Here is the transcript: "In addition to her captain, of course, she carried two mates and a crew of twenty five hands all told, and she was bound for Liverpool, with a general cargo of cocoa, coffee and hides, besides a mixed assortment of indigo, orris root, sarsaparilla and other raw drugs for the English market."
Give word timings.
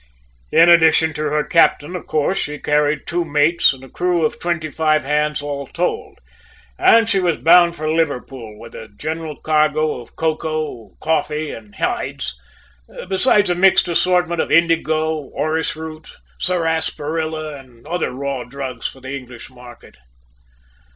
"In 0.51 0.67
addition 0.67 1.13
to 1.13 1.25
her 1.25 1.43
captain, 1.43 1.95
of 1.95 2.07
course, 2.07 2.39
she 2.39 2.57
carried 2.57 3.05
two 3.05 3.23
mates 3.23 3.71
and 3.71 3.83
a 3.83 3.87
crew 3.87 4.25
of 4.25 4.39
twenty 4.39 4.71
five 4.71 5.05
hands 5.05 5.43
all 5.43 5.67
told, 5.67 6.17
and 6.79 7.07
she 7.07 7.19
was 7.19 7.37
bound 7.37 7.75
for 7.75 7.87
Liverpool, 7.87 8.57
with 8.57 8.73
a 8.73 8.87
general 8.97 9.35
cargo 9.35 10.01
of 10.01 10.15
cocoa, 10.15 10.89
coffee 10.99 11.51
and 11.51 11.75
hides, 11.75 12.33
besides 13.09 13.51
a 13.51 13.53
mixed 13.53 13.87
assortment 13.87 14.41
of 14.41 14.51
indigo, 14.51 15.17
orris 15.17 15.75
root, 15.75 16.09
sarsaparilla 16.39 17.55
and 17.57 17.85
other 17.85 18.11
raw 18.11 18.43
drugs 18.43 18.87
for 18.87 19.01
the 19.01 19.15
English 19.15 19.51
market." 19.51 19.99